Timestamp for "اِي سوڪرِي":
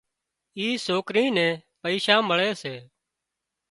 0.57-1.25